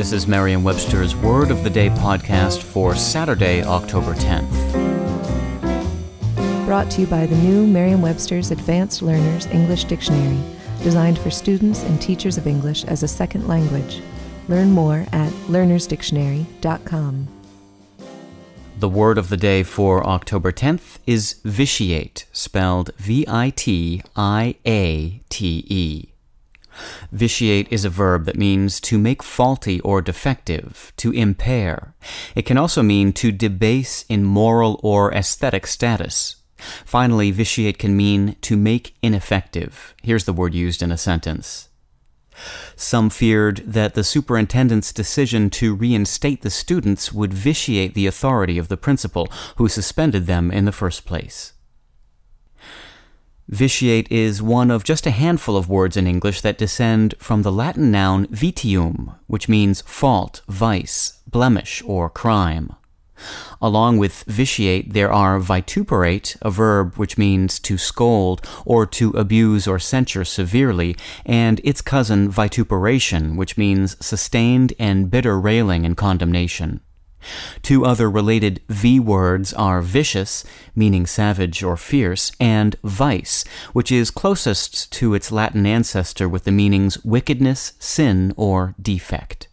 [0.00, 4.48] This is Merriam-Webster's Word of the Day podcast for Saturday, October 10th.
[6.64, 10.40] Brought to you by the new Merriam-Webster's Advanced Learners English Dictionary,
[10.82, 14.00] designed for students and teachers of English as a second language.
[14.48, 17.28] Learn more at learnersdictionary.com.
[18.78, 24.54] The word of the day for October 10th is vitiate, spelled V I T I
[24.64, 26.09] A T E.
[27.12, 31.94] Vitiate is a verb that means to make faulty or defective, to impair.
[32.34, 36.36] It can also mean to debase in moral or aesthetic status.
[36.84, 39.94] Finally, vitiate can mean to make ineffective.
[40.02, 41.68] Here's the word used in a sentence.
[42.76, 48.68] Some feared that the superintendent's decision to reinstate the students would vitiate the authority of
[48.68, 51.54] the principal, who suspended them in the first place.
[53.50, 57.50] Vitiate is one of just a handful of words in English that descend from the
[57.50, 62.72] Latin noun vitium, which means fault, vice, blemish, or crime.
[63.60, 69.66] Along with vitiate, there are vituperate, a verb which means to scold or to abuse
[69.66, 76.82] or censure severely, and its cousin vituperation, which means sustained and bitter railing and condemnation.
[77.62, 80.44] Two other related V words are vicious,
[80.74, 86.52] meaning savage or fierce, and vice, which is closest to its Latin ancestor with the
[86.52, 89.48] meanings wickedness, sin, or defect.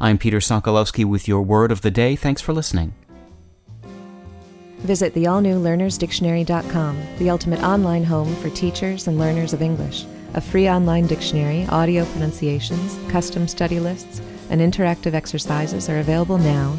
[0.00, 2.16] I'm Peter Sokolowski with your word of the day.
[2.16, 2.94] Thanks for listening.
[4.80, 10.04] Visit the all new learnersdictionary.com, the ultimate online home for teachers and learners of English.
[10.34, 16.78] A free online dictionary, audio pronunciations, custom study lists, and interactive exercises are available now